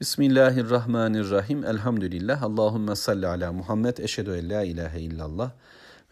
[0.00, 1.64] Bismillahirrahmanirrahim.
[1.64, 2.42] Elhamdülillah.
[2.42, 3.98] Allahümme salli ala Muhammed.
[3.98, 5.52] Eşhedü en la ilahe illallah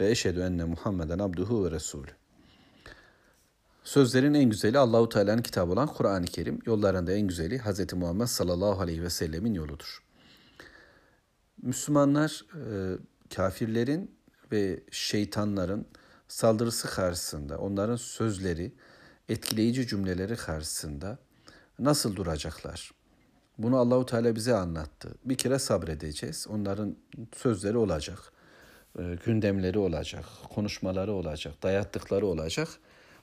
[0.00, 2.10] ve eşhedü enne Muhammeden abduhu ve resulü.
[3.84, 6.58] Sözlerin en güzeli Allahu Teala'nın kitabı olan Kur'an-ı Kerim.
[6.66, 7.92] Yollarında en güzeli Hz.
[7.92, 10.02] Muhammed sallallahu aleyhi ve sellemin yoludur.
[11.62, 12.98] Müslümanlar e,
[13.34, 14.14] kafirlerin
[14.52, 15.86] ve şeytanların
[16.28, 18.72] saldırısı karşısında, onların sözleri,
[19.28, 21.18] etkileyici cümleleri karşısında
[21.78, 23.01] nasıl duracaklar?
[23.58, 25.14] Bunu Allahu Teala bize anlattı.
[25.24, 26.46] Bir kere sabredeceğiz.
[26.50, 26.96] Onların
[27.36, 28.32] sözleri olacak.
[28.98, 30.24] E, gündemleri olacak,
[30.54, 32.68] konuşmaları olacak, dayattıkları olacak.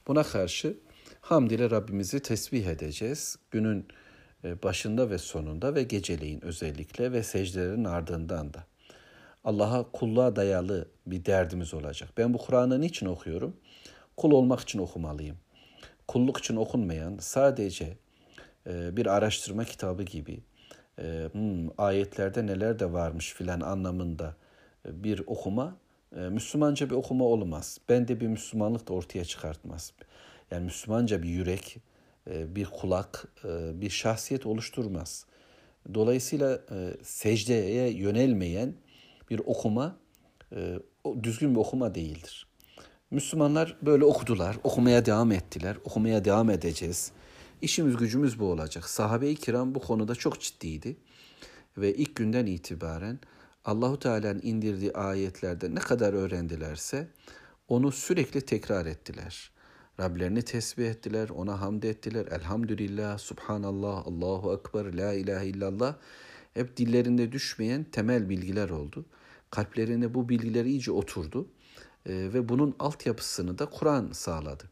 [0.07, 0.77] Buna karşı
[1.21, 3.37] hamd ile Rabbimizi tesbih edeceğiz.
[3.51, 3.87] Günün
[4.43, 8.63] e, başında ve sonunda ve geceleyin özellikle ve secdelerin ardından da.
[9.43, 12.09] Allah'a kulluğa dayalı bir derdimiz olacak.
[12.17, 13.55] Ben bu Kur'an'ı niçin okuyorum?
[14.17, 15.37] Kul olmak için okumalıyım.
[16.07, 17.97] Kulluk için okunmayan sadece
[18.65, 20.39] bir araştırma kitabı gibi
[20.99, 24.35] e, hmm, ayetlerde neler de varmış filan anlamında
[24.85, 25.77] e, bir okuma
[26.29, 27.77] Müslümanca bir okuma olmaz.
[27.89, 29.93] Ben de bir Müslümanlık da ortaya çıkartmaz.
[30.51, 31.77] Yani Müslümanca bir yürek,
[32.27, 33.27] bir kulak,
[33.73, 35.25] bir şahsiyet oluşturmaz.
[35.93, 36.59] Dolayısıyla
[37.03, 38.73] secdeye yönelmeyen
[39.29, 39.97] bir okuma
[41.23, 42.47] düzgün bir okuma değildir.
[43.11, 47.11] Müslümanlar böyle okudular, okumaya devam ettiler, okumaya devam edeceğiz.
[47.61, 48.89] İşimiz gücümüz bu olacak.
[48.89, 50.97] Sahabe-i kiram bu konuda çok ciddiydi.
[51.77, 53.19] Ve ilk günden itibaren
[53.65, 57.07] Allahu Teala'nın indirdiği ayetlerde ne kadar öğrendilerse
[57.67, 59.51] onu sürekli tekrar ettiler.
[59.99, 62.25] Rablerini tesbih ettiler, ona hamd ettiler.
[62.25, 65.95] Elhamdülillah, Subhanallah, Allahu Ekber, La ilahe illallah.
[66.53, 69.05] Hep dillerinde düşmeyen temel bilgiler oldu.
[69.49, 71.47] Kalplerine bu bilgiler iyice oturdu.
[72.05, 74.63] Ee, ve bunun altyapısını da Kur'an sağladı.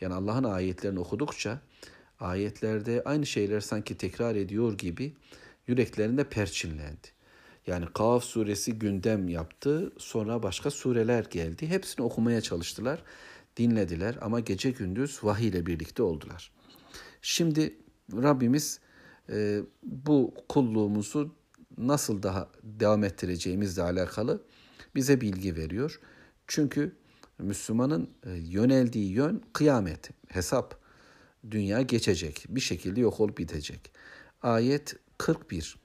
[0.00, 1.60] Yani Allah'ın ayetlerini okudukça
[2.20, 5.14] ayetlerde aynı şeyler sanki tekrar ediyor gibi
[5.66, 7.08] yüreklerinde perçinlendi.
[7.66, 11.66] Yani Kaf suresi gündem yaptı, sonra başka sureler geldi.
[11.66, 13.02] Hepsini okumaya çalıştılar,
[13.56, 16.52] dinlediler ama gece gündüz vahiy ile birlikte oldular.
[17.22, 17.76] Şimdi
[18.12, 18.80] Rabbimiz
[19.28, 21.34] e, bu kulluğumuzu
[21.78, 24.42] nasıl daha devam ettireceğimizle alakalı
[24.94, 26.00] bize bilgi veriyor.
[26.46, 26.96] Çünkü
[27.38, 30.79] Müslümanın e, yöneldiği yön kıyamet, hesap
[31.51, 32.45] dünya geçecek.
[32.49, 33.91] Bir şekilde yok olup bitecek.
[34.41, 35.77] Ayet 41.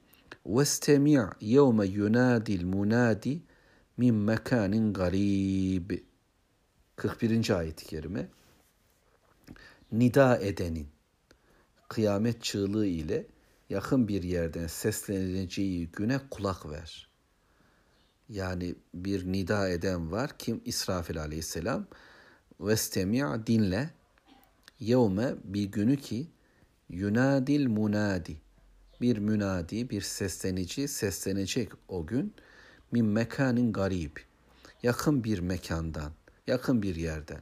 [0.47, 3.39] وَاسْتَمِعْ يَوْمَ يُنَادِ الْمُنَادِ
[3.97, 5.91] min mekanin garib.
[6.97, 7.51] 41.
[7.51, 8.29] ayet-i kerime.
[9.93, 10.89] Nida edenin
[11.89, 13.27] kıyamet çığlığı ile
[13.71, 17.09] yakın bir yerden sesleneceği güne kulak ver.
[18.29, 20.31] Yani bir nida eden var.
[20.39, 20.61] Kim?
[20.65, 21.87] İsrafil aleyhisselam.
[22.61, 23.91] Vestemi' dinle
[24.80, 26.28] yevme bir günü ki
[26.90, 28.38] yunadil munadi
[29.02, 32.34] bir münadi bir seslenici seslenecek o gün
[32.92, 34.18] min mekanin garib
[34.84, 36.12] yakın bir mekandan
[36.48, 37.42] yakın bir yerden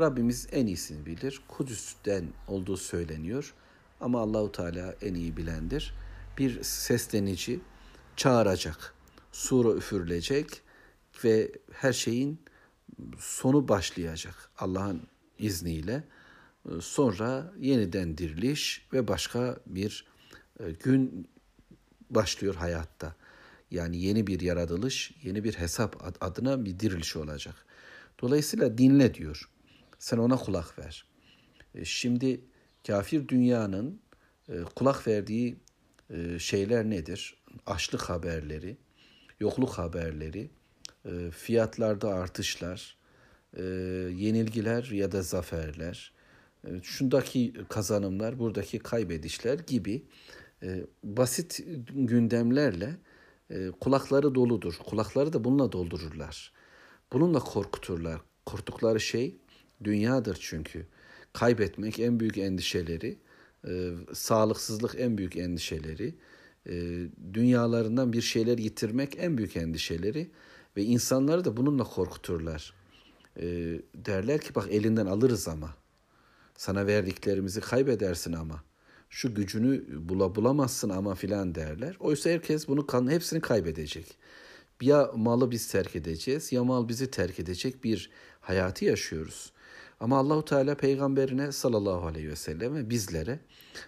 [0.00, 1.42] Rabbimiz en iyisini bilir.
[1.48, 3.54] Kudüs'ten olduğu söyleniyor.
[4.00, 5.94] Ama Allahu Teala en iyi bilendir.
[6.38, 7.60] Bir seslenici
[8.16, 8.94] çağıracak.
[9.32, 10.62] Sura üfürülecek
[11.24, 12.40] ve her şeyin
[13.18, 15.02] sonu başlayacak Allah'ın
[15.38, 16.04] izniyle.
[16.80, 20.04] Sonra yeniden diriliş ve başka bir
[20.60, 21.28] e, gün
[22.10, 23.16] başlıyor hayatta.
[23.70, 27.54] Yani yeni bir yaratılış, yeni bir hesap adına bir diriliş olacak.
[28.20, 29.50] Dolayısıyla dinle diyor.
[29.98, 31.04] Sen ona kulak ver.
[31.74, 32.40] E, şimdi
[32.86, 34.00] kafir dünyanın
[34.48, 35.56] e, kulak verdiği
[36.38, 37.36] şeyler nedir?
[37.66, 38.76] Açlık haberleri,
[39.40, 40.50] yokluk haberleri,
[41.30, 42.96] fiyatlarda artışlar,
[44.12, 46.12] yenilgiler ya da zaferler,
[46.82, 50.02] şundaki kazanımlar, buradaki kaybedişler gibi
[50.62, 51.60] e, basit
[51.94, 52.96] gündemlerle
[53.50, 54.74] e, kulakları doludur.
[54.86, 56.52] Kulakları da bununla doldururlar.
[57.12, 58.20] Bununla korkuturlar.
[58.46, 59.36] Korktukları şey
[59.84, 60.86] dünyadır çünkü.
[61.32, 63.18] Kaybetmek en büyük endişeleri,
[63.68, 66.14] e, sağlıksızlık en büyük endişeleri,
[66.66, 66.72] e,
[67.34, 70.30] dünyalarından bir şeyler yitirmek en büyük endişeleri
[70.76, 72.74] ve insanları da bununla korkuturlar.
[73.36, 73.46] E,
[73.94, 75.74] derler ki bak elinden alırız ama
[76.60, 78.62] sana verdiklerimizi kaybedersin ama.
[79.10, 81.96] Şu gücünü bula bulamazsın ama filan derler.
[82.00, 84.18] Oysa herkes bunu kan hepsini kaybedecek.
[84.80, 88.10] Ya malı biz terk edeceğiz ya mal bizi terk edecek bir
[88.40, 89.52] hayatı yaşıyoruz.
[90.00, 93.40] Ama Allahu Teala peygamberine sallallahu aleyhi ve selleme bizlere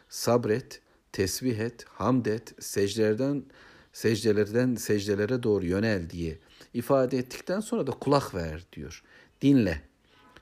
[0.08, 0.80] sabret,
[1.12, 3.44] tesbih et, hamd et, secdelerden
[3.92, 6.38] secdelerden secdelere doğru yönel diye
[6.74, 9.02] ifade ettikten sonra da kulak ver diyor.
[9.42, 9.82] Dinle.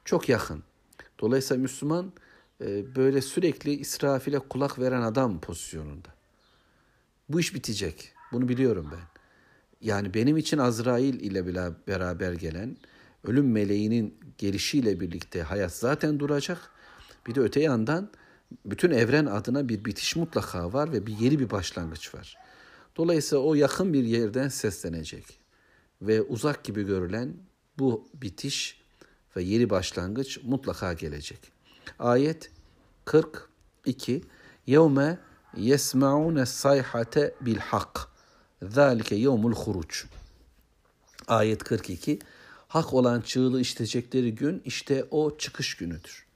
[0.04, 0.69] Çok yakın.
[1.20, 2.12] Dolayısıyla Müslüman
[2.60, 6.08] e, böyle sürekli İsrafil'e kulak veren adam pozisyonunda.
[7.28, 8.12] Bu iş bitecek.
[8.32, 9.20] Bunu biliyorum ben.
[9.80, 11.46] Yani benim için Azrail ile
[11.88, 12.76] beraber gelen
[13.24, 16.70] ölüm meleğinin gelişiyle birlikte hayat zaten duracak.
[17.26, 18.10] Bir de öte yandan
[18.66, 22.36] bütün evren adına bir bitiş mutlaka var ve bir yeni bir başlangıç var.
[22.96, 25.24] Dolayısıyla o yakın bir yerden seslenecek
[26.02, 27.34] ve uzak gibi görülen
[27.78, 28.79] bu bitiş
[29.36, 31.40] ve yeni başlangıç mutlaka gelecek.
[31.98, 32.50] Ayet
[33.04, 34.22] 42
[34.66, 35.18] Yevme
[35.56, 38.08] yesmaune sayhate bil hak.
[38.62, 39.96] Zalike yevmul huruc.
[41.28, 42.18] Ayet 42
[42.70, 46.26] Hak olan çığlığı işitecekleri gün işte o çıkış günüdür.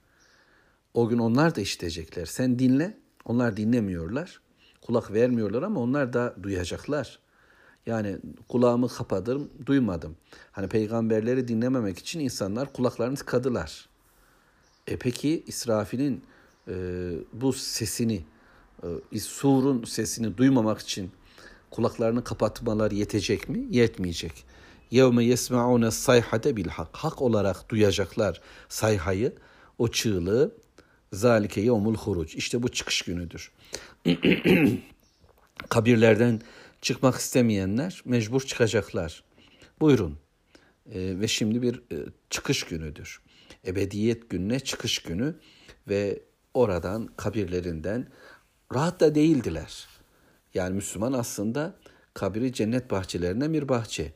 [0.95, 2.27] O gün onlar da işitecekler.
[2.27, 2.99] Sen dinle.
[3.25, 4.41] Onlar dinlemiyorlar.
[4.83, 7.19] Kulak vermiyorlar ama onlar da duyacaklar.
[7.87, 10.17] Yani kulağımı kapadım, duymadım.
[10.53, 13.89] Hani peygamberleri dinlememek için insanlar kulaklarını tıkadılar.
[14.87, 16.25] E peki İsrafil'in
[16.69, 16.75] e,
[17.33, 18.25] bu sesini,
[19.13, 21.11] e, surun sesini duymamak için
[21.71, 23.67] kulaklarını kapatmalar yetecek mi?
[23.71, 24.45] Yetmeyecek.
[24.91, 26.89] Yevme yesmaune sayhate bil hak.
[26.93, 29.33] Hak olarak duyacaklar sayhayı,
[29.79, 30.55] o çığlığı.
[31.13, 32.39] Zalike yevmul huruc.
[32.39, 33.53] İşte bu çıkış günüdür.
[35.69, 36.41] Kabirlerden
[36.85, 39.25] çıkmak istemeyenler mecbur çıkacaklar.
[39.81, 40.19] Buyurun.
[40.93, 41.97] E, ve şimdi bir e,
[42.31, 43.23] çıkış günüdür.
[43.67, 45.35] Ebediyet gününe çıkış günü
[45.89, 46.23] ve
[46.55, 48.09] oradan kabirlerinden
[48.75, 49.89] rahat da değildiler.
[50.55, 51.77] Yani Müslüman aslında
[52.15, 54.13] kabri cennet bahçelerinden bir bahçe.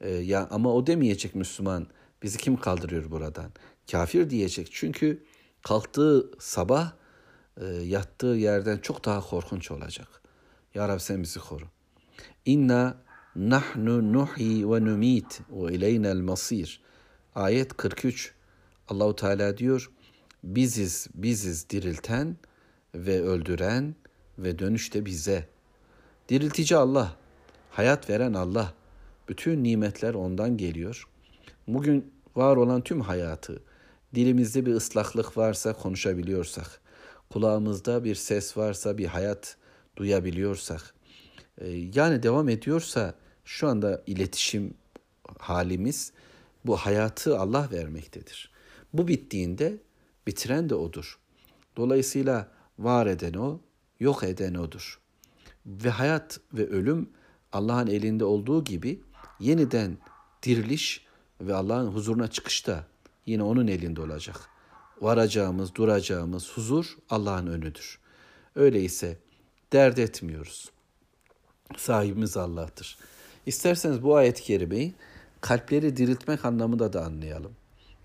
[0.00, 1.86] E, ya ama o demeyecek Müslüman
[2.22, 3.52] bizi kim kaldırıyor buradan?
[3.90, 4.68] Kafir diyecek.
[4.72, 5.24] Çünkü
[5.62, 6.92] kalktığı sabah
[7.60, 10.22] e, yattığı yerden çok daha korkunç olacak.
[10.74, 11.64] Ya Rabbi sen bizi koru.
[12.48, 12.96] İnna
[13.36, 16.80] nahnu nuhi ve numit ve ileynel masir.
[17.34, 18.34] Ayet 43.
[18.88, 19.90] Allahu Teala diyor
[20.44, 22.36] biziz biziz dirilten
[22.94, 23.94] ve öldüren
[24.38, 25.48] ve dönüşte bize.
[26.28, 27.16] Diriltici Allah,
[27.70, 28.74] hayat veren Allah.
[29.28, 31.08] Bütün nimetler ondan geliyor.
[31.66, 33.62] Bugün var olan tüm hayatı,
[34.14, 36.80] dilimizde bir ıslaklık varsa konuşabiliyorsak,
[37.30, 39.56] kulağımızda bir ses varsa bir hayat
[39.96, 40.94] duyabiliyorsak,
[41.66, 43.14] yani devam ediyorsa
[43.44, 44.74] şu anda iletişim
[45.38, 46.12] halimiz
[46.64, 48.50] bu hayatı Allah vermektedir.
[48.92, 49.76] Bu bittiğinde
[50.26, 51.18] bitiren de odur.
[51.76, 53.60] Dolayısıyla var eden o,
[54.00, 55.00] yok eden odur.
[55.66, 57.10] Ve hayat ve ölüm
[57.52, 59.00] Allah'ın elinde olduğu gibi
[59.40, 59.98] yeniden
[60.42, 61.06] diriliş
[61.40, 62.86] ve Allah'ın huzuruna çıkış da
[63.26, 64.50] yine onun elinde olacak.
[65.00, 67.98] Varacağımız, duracağımız huzur Allah'ın önüdür.
[68.54, 69.18] Öyleyse
[69.72, 70.70] dert etmiyoruz.
[71.76, 72.98] Sahibimiz Allah'tır.
[73.46, 74.94] İsterseniz bu ayet-i kerimeyi
[75.40, 77.52] kalpleri diriltmek anlamında da anlayalım.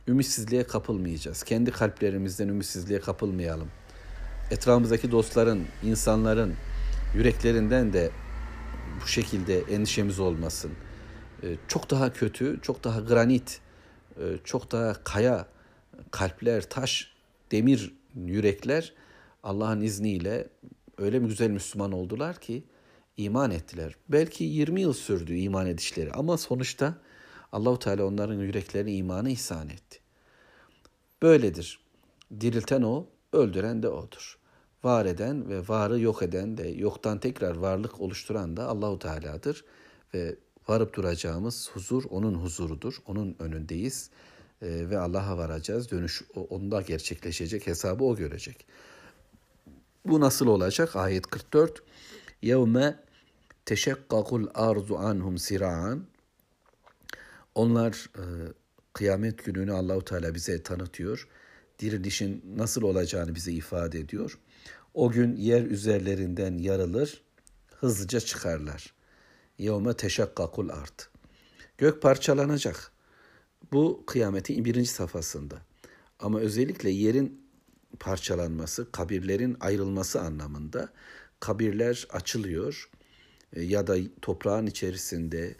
[0.08, 1.44] Ümitsizliğe kapılmayacağız.
[1.44, 3.68] Kendi kalplerimizden ümitsizliğe kapılmayalım.
[4.52, 6.54] Etrafımızdaki dostların, insanların
[7.16, 8.12] yüreklerinden de
[9.04, 10.72] bu şekilde endişemiz olmasın.
[11.44, 13.60] Ee, çok daha kötü, çok daha granit,
[14.18, 15.48] e, çok daha kaya
[16.12, 17.12] kalpler, taş,
[17.52, 18.94] demir yürekler
[19.44, 20.48] Allah'ın izniyle
[20.98, 22.64] öyle mi güzel Müslüman oldular ki
[23.18, 23.96] iman ettiler.
[24.10, 26.98] Belki 20 yıl sürdü iman edişleri ama sonuçta
[27.52, 30.00] Allahu Teala onların yüreklerine imanı ihsan etti.
[31.22, 31.80] Böyledir.
[32.40, 34.38] Dirilten o, öldüren de odur.
[34.84, 39.66] Var eden ve varı yok eden de yoktan tekrar varlık oluşturan da Allahu Teala'dır
[40.14, 40.36] ve
[40.68, 42.98] varıp duracağımız huzur onun huzurudur.
[43.08, 44.10] Onun önündeyiz
[44.62, 45.92] e, ve Allah'a varacağız.
[45.92, 47.68] Dönüş onda gerçekleşecek.
[47.68, 48.66] Hesabı o görecek.
[50.06, 50.96] Bu nasıl olacak?
[50.96, 51.84] Ayet 44.
[52.42, 53.00] Yevme
[53.66, 56.06] teşekkakul arzu anhum sira'an.
[57.56, 58.24] Onlar e,
[58.94, 61.28] kıyamet gününü Allahu Teala bize tanıtıyor.
[61.80, 64.40] Dirilişin nasıl olacağını bize ifade ediyor.
[64.94, 67.24] O gün yer üzerlerinden yarılır,
[67.76, 68.94] hızlıca çıkarlar.
[69.58, 71.10] Yevme teşakkakul art.
[71.78, 72.92] Gök parçalanacak.
[73.72, 75.56] Bu kıyametin birinci safhasında.
[76.20, 77.44] Ama özellikle yerin
[78.00, 80.90] parçalanması, kabirlerin ayrılması anlamında
[81.40, 82.90] kabirler açılıyor
[83.56, 85.56] ya da toprağın içerisinde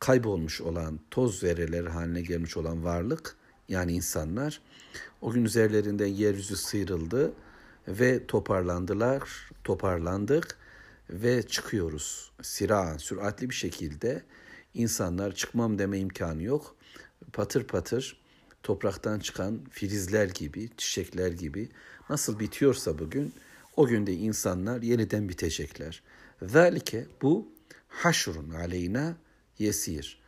[0.00, 3.36] kaybolmuş olan toz zerreleri haline gelmiş olan varlık
[3.68, 4.60] yani insanlar
[5.20, 7.32] o gün üzerlerinden yeryüzü sıyrıldı
[7.88, 10.58] ve toparlandılar, toparlandık
[11.10, 12.30] ve çıkıyoruz.
[12.42, 14.22] Sira, süratli bir şekilde
[14.74, 16.76] insanlar çıkmam deme imkanı yok.
[17.32, 18.20] Patır patır
[18.62, 21.68] topraktan çıkan filizler gibi, çiçekler gibi
[22.10, 23.34] nasıl bitiyorsa bugün
[23.76, 26.02] o günde insanlar yeniden bitecekler.
[26.42, 27.48] Zalike bu
[27.88, 29.16] haşrun aleyna
[29.58, 30.20] yesir.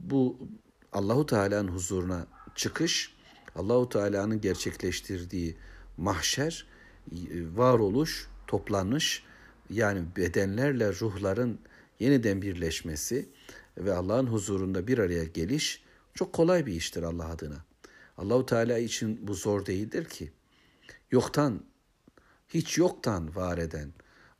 [0.00, 0.48] Bu
[0.92, 3.14] Allahu Teala'nın huzuruna çıkış,
[3.54, 5.56] Allahu Teala'nın gerçekleştirdiği
[5.96, 6.66] mahşer,
[7.54, 9.22] varoluş, toplanış
[9.70, 11.58] yani bedenlerle ruhların
[12.00, 13.28] yeniden birleşmesi
[13.78, 15.82] ve Allah'ın huzurunda bir araya geliş
[16.14, 17.64] çok kolay bir iştir Allah adına.
[18.18, 20.32] Allahu Teala için bu zor değildir ki.
[21.10, 21.64] Yoktan
[22.48, 23.92] hiç yoktan var eden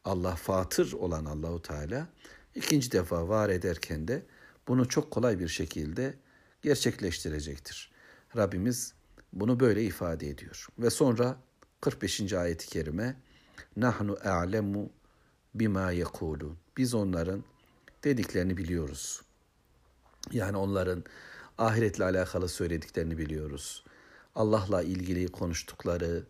[0.05, 2.09] Allah fatır olan Allahu Teala
[2.55, 4.23] ikinci defa var ederken de
[4.69, 6.15] bunu çok kolay bir şekilde
[6.63, 7.93] gerçekleştirecektir.
[8.37, 8.95] Rabbimiz
[9.33, 10.69] bunu böyle ifade ediyor.
[10.79, 11.37] Ve sonra
[11.81, 12.33] 45.
[12.33, 13.17] ayeti kerime
[13.77, 14.91] Nahnu a'lemu
[15.55, 16.59] bima yekulun.
[16.77, 17.45] Biz onların
[18.05, 19.23] dediklerini biliyoruz.
[20.33, 21.05] Yani onların
[21.59, 23.85] ahiretle alakalı söylediklerini biliyoruz.
[24.35, 26.25] Allah'la ilgili konuştukları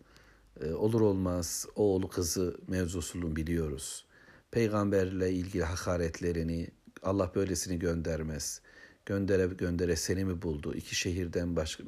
[0.62, 4.04] olur olmaz oğlu kızı mevzusunu biliyoruz.
[4.50, 6.68] Peygamberle ilgili hakaretlerini
[7.02, 8.60] Allah böylesini göndermez.
[9.06, 10.74] Göndere göndere seni mi buldu?
[10.74, 11.84] İki şehirden başka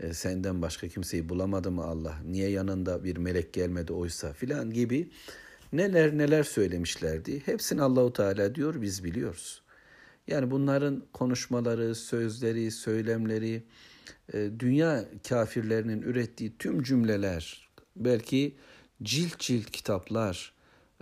[0.00, 2.16] e, senden başka kimseyi bulamadı mı Allah?
[2.26, 5.10] Niye yanında bir melek gelmedi oysa filan gibi
[5.72, 7.46] neler neler söylemişlerdi.
[7.46, 9.62] Hepsini Allahu Teala diyor biz biliyoruz.
[10.26, 13.62] Yani bunların konuşmaları, sözleri, söylemleri,
[14.32, 18.55] e, dünya kafirlerinin ürettiği tüm cümleler, belki
[19.03, 20.53] cilt cilt kitaplar,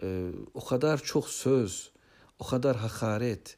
[0.04, 1.92] e, o kadar çok söz,
[2.40, 3.58] o kadar hakaret,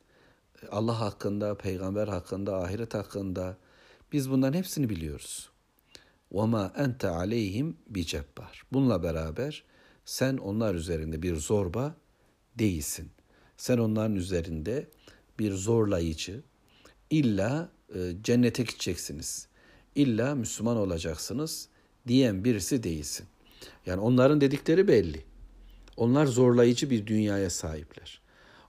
[0.71, 3.57] Allah hakkında, peygamber hakkında, ahiret hakkında
[4.11, 5.49] biz bunların hepsini biliyoruz.
[6.31, 9.63] وَمَا أَنْتَ عَلَيْهِمْ بِجَبَّارٍ Bununla beraber
[10.05, 11.95] sen onlar üzerinde bir zorba
[12.59, 13.11] değilsin.
[13.57, 14.89] Sen onların üzerinde
[15.39, 16.43] bir zorlayıcı,
[17.09, 19.47] illa e, cennete gideceksiniz,
[19.95, 21.68] illa Müslüman olacaksınız
[22.08, 23.26] diyen birisi değilsin.
[23.86, 25.24] Yani onların dedikleri belli.
[25.96, 28.20] Onlar zorlayıcı bir dünyaya sahipler.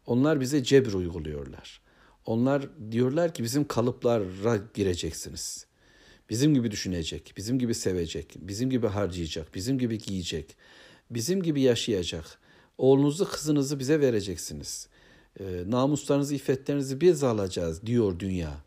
[0.06, 1.82] Onlar bize cebr uyguluyorlar.
[2.26, 5.66] Onlar diyorlar ki bizim kalıplara gireceksiniz.
[6.30, 10.56] Bizim gibi düşünecek, bizim gibi sevecek, bizim gibi harcayacak, bizim gibi giyecek,
[11.10, 12.40] bizim gibi yaşayacak.
[12.78, 14.88] Oğlunuzu, kızınızı bize vereceksiniz.
[15.40, 18.58] E, namuslarınızı, iffetlerinizi biz alacağız diyor dünya.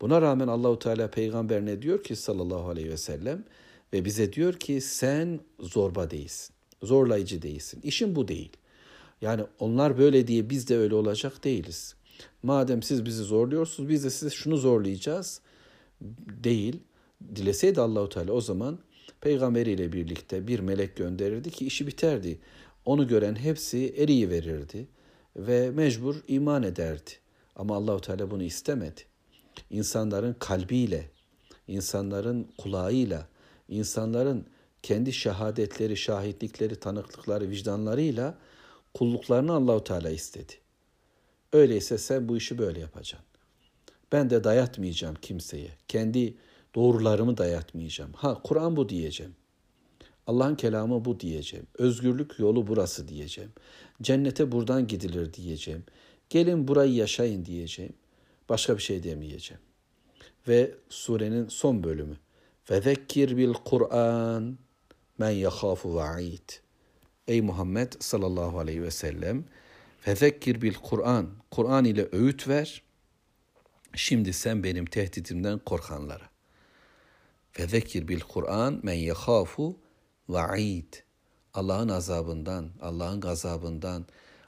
[0.00, 3.44] Buna rağmen Allahu Teala peygamber ne diyor ki sallallahu aleyhi ve sellem
[3.92, 6.54] ve bize diyor ki sen zorba değilsin.
[6.82, 7.80] Zorlayıcı değilsin.
[7.82, 8.52] İşin bu değil.
[9.20, 11.94] Yani onlar böyle diye biz de öyle olacak değiliz.
[12.42, 15.40] Madem siz bizi zorluyorsunuz biz de size şunu zorlayacağız.
[16.44, 16.76] Değil.
[17.36, 18.78] Dileseydi Allahu Teala o zaman
[19.20, 22.38] peygamberiyle birlikte bir melek gönderirdi ki işi biterdi.
[22.84, 24.86] Onu gören hepsi eriyi verirdi
[25.36, 27.10] ve mecbur iman ederdi.
[27.56, 29.00] Ama Allahu Teala bunu istemedi.
[29.70, 31.10] İnsanların kalbiyle,
[31.68, 33.28] insanların kulağıyla,
[33.70, 34.46] insanların
[34.82, 38.38] kendi şehadetleri, şahitlikleri, tanıklıkları, vicdanlarıyla
[38.94, 40.52] kulluklarını Allahu Teala istedi.
[41.52, 43.26] Öyleyse sen bu işi böyle yapacaksın.
[44.12, 45.70] Ben de dayatmayacağım kimseye.
[45.88, 46.34] Kendi
[46.74, 48.12] doğrularımı dayatmayacağım.
[48.12, 49.34] Ha Kur'an bu diyeceğim.
[50.26, 51.66] Allah'ın kelamı bu diyeceğim.
[51.78, 53.52] Özgürlük yolu burası diyeceğim.
[54.02, 55.84] Cennete buradan gidilir diyeceğim.
[56.30, 57.92] Gelin burayı yaşayın diyeceğim.
[58.48, 59.60] Başka bir şey demeyeceğim.
[60.48, 62.16] Ve surenin son bölümü.
[62.70, 64.58] Ve zekkir bil Kur'an
[65.18, 66.48] men yekhafu va'id.
[67.28, 69.44] Ey Muhammed sallallahu aleyhi ve sellem
[70.00, 71.30] Fezekkir bil Kur'an.
[71.50, 72.82] Kur'an ile öğüt ver.
[73.94, 76.30] Şimdi sen benim tehditimden korkanlara.
[77.52, 79.78] Fezekkir bil Kur'an men yehafu
[80.28, 80.94] va'id.
[81.54, 84.06] Allah'ın azabından, Allah'ın gazabından,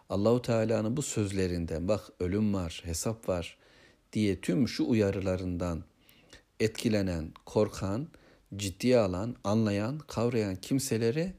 [0.09, 3.59] Allahu Teala'nın bu sözlerinden bak ölüm var, hesap var
[4.13, 5.85] diye tüm şu uyarılarından
[6.63, 8.09] etkilenen, korkan,
[8.57, 11.35] ciddiye alan, anlayan, kavrayan kimselere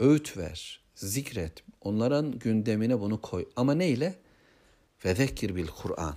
[0.00, 1.62] öğüt ver, zikret.
[1.80, 3.48] Onların gündemine bunu koy.
[3.56, 4.18] Ama neyle?
[5.04, 5.18] Ve
[5.56, 6.16] bil Kur'an.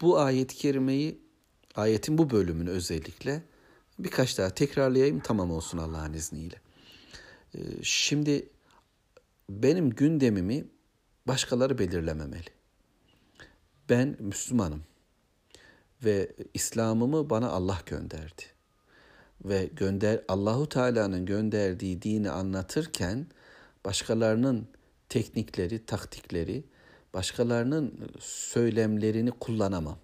[0.00, 1.20] Bu ayet-i kerimeyi,
[1.74, 3.42] ayetin bu bölümünü özellikle
[3.98, 6.56] birkaç daha tekrarlayayım tamam olsun Allah'ın izniyle.
[7.54, 8.48] Ee, şimdi
[9.50, 10.64] benim gündemimi
[11.26, 12.50] başkaları belirlememeli.
[13.88, 14.82] Ben Müslümanım
[16.04, 18.42] ve İslam'ımı bana Allah gönderdi.
[19.44, 23.26] Ve gönder Allahu Teala'nın gönderdiği dini anlatırken
[23.84, 24.68] başkalarının
[25.08, 26.64] teknikleri, taktikleri,
[27.14, 29.98] başkalarının söylemlerini kullanamam.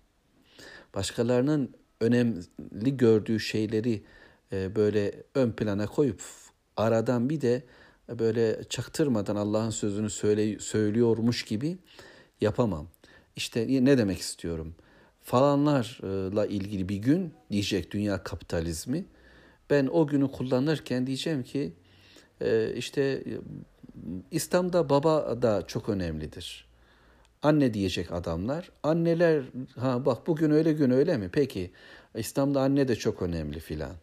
[0.94, 4.02] Başkalarının önemli gördüğü şeyleri
[4.52, 6.22] e, böyle ön plana koyup
[6.76, 7.62] aradan bir de
[8.08, 11.78] böyle çaktırmadan Allah'ın sözünü söyle, söylüyormuş gibi
[12.40, 12.88] yapamam.
[13.36, 14.74] İşte ne demek istiyorum?
[15.22, 19.04] Falanlarla ilgili bir gün diyecek dünya kapitalizmi.
[19.70, 21.72] Ben o günü kullanırken diyeceğim ki
[22.40, 23.24] e, işte
[24.30, 26.68] İslam'da baba da çok önemlidir.
[27.42, 28.70] Anne diyecek adamlar.
[28.82, 29.44] Anneler
[29.76, 31.30] ha bak bugün öyle gün öyle mi?
[31.32, 31.70] Peki
[32.14, 33.94] İslam'da anne de çok önemli filan.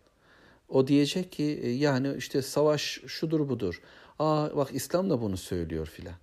[0.69, 3.81] O diyecek ki e, yani işte savaş şudur budur.
[4.19, 6.15] Aa bak İslam da bunu söylüyor filan.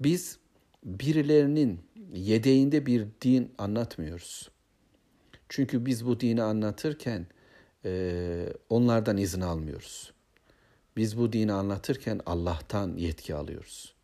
[0.00, 0.38] Biz
[0.84, 1.80] birilerinin
[2.14, 4.50] yedeğinde bir din anlatmıyoruz.
[5.48, 7.26] Çünkü biz bu dini anlatırken
[7.84, 10.12] e, onlardan izin almıyoruz.
[10.96, 13.94] Biz bu dini anlatırken Allah'tan yetki alıyoruz.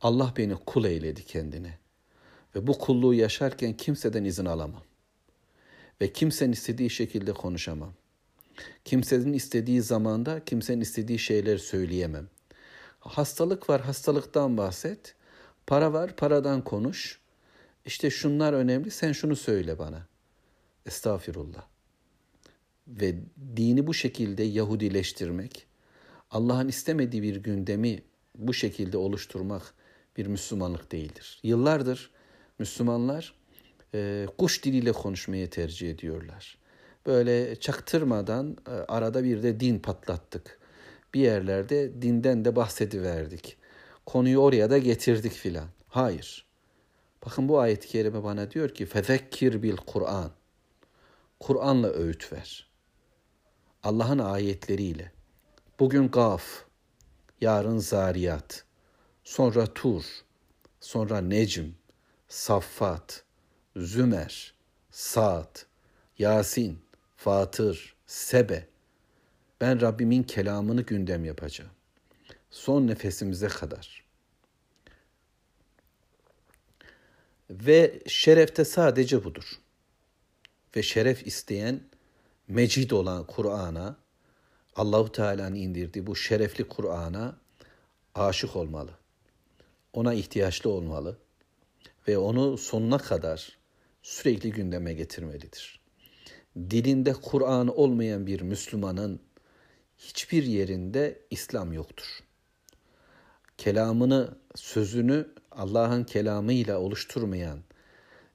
[0.00, 1.78] Allah beni kul eyledi kendine.
[2.54, 4.82] Ve bu kulluğu yaşarken kimseden izin alamam.
[6.00, 7.92] Ve kimsenin istediği şekilde konuşamam.
[8.84, 12.28] Kimsenin istediği zamanda kimsenin istediği şeyler söyleyemem.
[13.00, 15.14] Hastalık var, hastalıktan bahset.
[15.70, 17.20] Para var, paradan konuş.
[17.84, 20.06] İşte şunlar önemli, sen şunu söyle bana.
[20.86, 21.66] Estağfirullah.
[22.88, 23.14] Ve
[23.56, 25.66] dini bu şekilde Yahudileştirmek,
[26.30, 28.02] Allah'ın istemediği bir gündemi
[28.34, 29.74] bu şekilde oluşturmak
[30.16, 31.40] bir Müslümanlık değildir.
[31.42, 32.10] Yıllardır
[32.58, 33.34] Müslümanlar
[33.94, 36.58] e, kuş diliyle konuşmayı tercih ediyorlar.
[37.06, 40.58] Böyle çaktırmadan e, arada bir de din patlattık.
[41.14, 43.59] Bir yerlerde dinden de bahsediverdik.
[44.06, 45.68] Konuyu oraya da getirdik filan.
[45.88, 46.46] Hayır.
[47.26, 50.30] Bakın bu ayet-i kerime bana diyor ki fezekkir bil Kur'an.
[51.40, 52.70] Kur'an'la öğüt ver.
[53.82, 55.12] Allah'ın ayetleriyle.
[55.80, 56.64] Bugün Gaf,
[57.40, 58.64] yarın Zariyat,
[59.24, 60.04] sonra Tur,
[60.80, 61.66] sonra Necm,
[62.28, 63.24] Saffat,
[63.76, 64.54] Zümer,
[64.90, 65.66] Saat,
[66.18, 66.78] Yasin,
[67.16, 68.66] Fatır, Sebe.
[69.60, 71.70] Ben Rabbimin kelamını gündem yapacağım.
[72.50, 74.04] Son nefesimize kadar.
[77.50, 79.60] Ve şerefte sadece budur.
[80.76, 81.80] Ve şeref isteyen
[82.48, 83.96] mecid olan Kur'an'a,
[84.76, 87.36] Allahu Teala'nın indirdiği bu şerefli Kur'an'a
[88.14, 88.90] aşık olmalı.
[89.92, 91.18] Ona ihtiyaçlı olmalı
[92.08, 93.58] ve onu sonuna kadar
[94.02, 95.80] sürekli gündeme getirmelidir.
[96.56, 99.20] Dilinde Kur'an olmayan bir Müslümanın
[99.98, 102.20] hiçbir yerinde İslam yoktur.
[103.60, 107.58] Kelamını, sözünü Allah'ın kelamıyla oluşturmayan,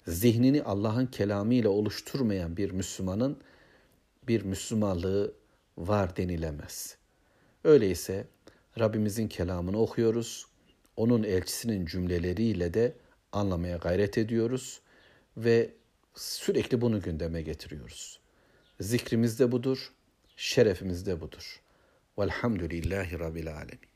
[0.08, 3.38] zihnini Allah'ın kelamıyla oluşturmayan bir Müslümanın
[4.28, 5.34] bir Müslümanlığı
[5.78, 6.98] var denilemez.
[7.64, 8.28] Öyleyse
[8.80, 10.46] Rabbimizin kelamını okuyoruz.
[10.98, 12.94] Onun elçisinin cümleleriyle de
[13.32, 14.82] anlamaya gayret ediyoruz
[15.38, 15.70] ve
[16.16, 18.20] sürekli bunu gündeme getiriyoruz.
[18.80, 19.94] Zikrimiz de budur,
[20.38, 21.62] şerefimiz de budur.
[22.20, 23.95] Velhamdülillahi Rabbil Alemin.